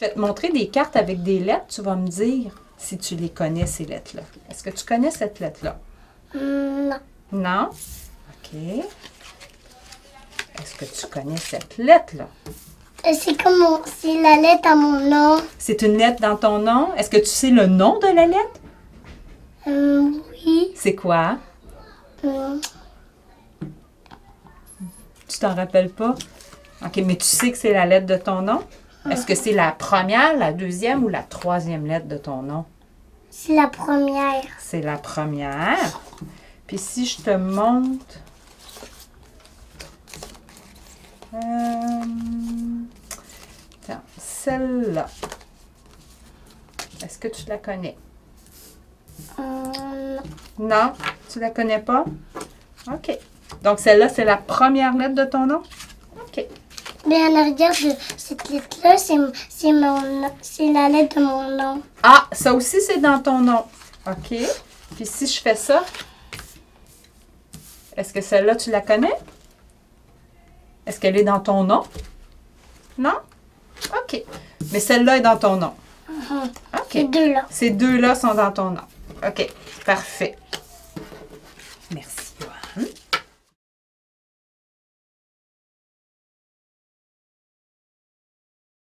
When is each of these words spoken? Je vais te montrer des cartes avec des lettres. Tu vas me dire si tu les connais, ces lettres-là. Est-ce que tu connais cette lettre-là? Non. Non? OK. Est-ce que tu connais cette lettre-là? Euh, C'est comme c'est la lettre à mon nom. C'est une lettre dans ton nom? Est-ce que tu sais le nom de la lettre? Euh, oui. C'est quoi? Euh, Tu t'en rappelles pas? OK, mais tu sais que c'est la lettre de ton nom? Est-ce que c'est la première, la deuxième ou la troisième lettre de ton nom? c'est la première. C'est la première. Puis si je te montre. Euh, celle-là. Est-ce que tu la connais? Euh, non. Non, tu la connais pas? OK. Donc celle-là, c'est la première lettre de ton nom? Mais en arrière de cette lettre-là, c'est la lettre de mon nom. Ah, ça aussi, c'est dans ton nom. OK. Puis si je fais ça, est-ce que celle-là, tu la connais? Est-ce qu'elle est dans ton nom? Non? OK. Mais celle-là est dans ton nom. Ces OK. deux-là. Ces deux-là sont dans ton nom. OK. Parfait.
Je 0.00 0.06
vais 0.06 0.14
te 0.14 0.18
montrer 0.18 0.48
des 0.48 0.68
cartes 0.68 0.96
avec 0.96 1.22
des 1.22 1.40
lettres. 1.40 1.66
Tu 1.68 1.82
vas 1.82 1.94
me 1.94 2.08
dire 2.08 2.58
si 2.78 2.96
tu 2.96 3.16
les 3.16 3.28
connais, 3.28 3.66
ces 3.66 3.84
lettres-là. 3.84 4.22
Est-ce 4.50 4.62
que 4.62 4.70
tu 4.70 4.82
connais 4.82 5.10
cette 5.10 5.40
lettre-là? 5.40 5.78
Non. 6.34 6.96
Non? 7.32 7.68
OK. 7.68 8.58
Est-ce 10.58 10.74
que 10.76 10.84
tu 10.86 11.06
connais 11.06 11.36
cette 11.36 11.76
lettre-là? 11.76 12.28
Euh, 13.06 13.12
C'est 13.12 13.42
comme 13.42 13.82
c'est 13.84 14.22
la 14.22 14.36
lettre 14.36 14.68
à 14.68 14.74
mon 14.74 15.00
nom. 15.00 15.42
C'est 15.58 15.82
une 15.82 15.98
lettre 15.98 16.22
dans 16.22 16.36
ton 16.36 16.60
nom? 16.60 16.94
Est-ce 16.94 17.10
que 17.10 17.18
tu 17.18 17.26
sais 17.26 17.50
le 17.50 17.66
nom 17.66 17.98
de 17.98 18.06
la 18.06 18.24
lettre? 18.24 18.60
Euh, 19.66 20.12
oui. 20.32 20.72
C'est 20.76 20.94
quoi? 20.94 21.36
Euh, 22.24 22.56
Tu 25.28 25.38
t'en 25.38 25.54
rappelles 25.54 25.90
pas? 25.90 26.14
OK, 26.86 26.96
mais 27.04 27.16
tu 27.16 27.26
sais 27.26 27.52
que 27.52 27.58
c'est 27.58 27.74
la 27.74 27.84
lettre 27.84 28.06
de 28.06 28.16
ton 28.16 28.40
nom? 28.40 28.62
Est-ce 29.08 29.24
que 29.24 29.34
c'est 29.34 29.52
la 29.52 29.72
première, 29.72 30.36
la 30.36 30.52
deuxième 30.52 31.04
ou 31.04 31.08
la 31.08 31.22
troisième 31.22 31.86
lettre 31.86 32.06
de 32.06 32.16
ton 32.16 32.42
nom? 32.42 32.64
c'est 33.30 33.54
la 33.54 33.68
première. 33.68 34.44
C'est 34.58 34.82
la 34.82 34.98
première. 34.98 36.00
Puis 36.66 36.78
si 36.78 37.06
je 37.06 37.22
te 37.22 37.30
montre. 37.30 38.18
Euh, 41.32 41.38
celle-là. 44.18 45.06
Est-ce 47.02 47.18
que 47.18 47.28
tu 47.28 47.46
la 47.48 47.58
connais? 47.58 47.96
Euh, 49.38 50.18
non. 50.58 50.68
Non, 50.68 50.92
tu 51.30 51.40
la 51.40 51.50
connais 51.50 51.78
pas? 51.78 52.04
OK. 52.92 53.18
Donc 53.62 53.78
celle-là, 53.78 54.08
c'est 54.08 54.24
la 54.24 54.36
première 54.36 54.94
lettre 54.94 55.14
de 55.14 55.24
ton 55.24 55.46
nom? 55.46 55.62
Mais 57.10 57.16
en 57.26 57.34
arrière 57.34 57.72
de 57.72 57.90
cette 58.16 58.48
lettre-là, 58.50 58.96
c'est 58.96 60.72
la 60.72 60.88
lettre 60.88 61.16
de 61.16 61.24
mon 61.24 61.50
nom. 61.56 61.82
Ah, 62.04 62.28
ça 62.30 62.54
aussi, 62.54 62.80
c'est 62.80 62.98
dans 62.98 63.18
ton 63.18 63.40
nom. 63.40 63.64
OK. 64.06 64.38
Puis 64.94 65.06
si 65.06 65.26
je 65.26 65.40
fais 65.40 65.56
ça, 65.56 65.84
est-ce 67.96 68.12
que 68.12 68.20
celle-là, 68.20 68.54
tu 68.54 68.70
la 68.70 68.80
connais? 68.80 69.12
Est-ce 70.86 71.00
qu'elle 71.00 71.16
est 71.16 71.24
dans 71.24 71.40
ton 71.40 71.64
nom? 71.64 71.82
Non? 72.96 73.18
OK. 74.04 74.22
Mais 74.70 74.78
celle-là 74.78 75.16
est 75.16 75.22
dans 75.22 75.36
ton 75.36 75.56
nom. 75.56 75.74
Ces 76.92 77.02
OK. 77.02 77.10
deux-là. 77.10 77.44
Ces 77.50 77.70
deux-là 77.70 78.14
sont 78.14 78.34
dans 78.34 78.52
ton 78.52 78.70
nom. 78.70 78.86
OK. 79.26 79.50
Parfait. 79.84 80.38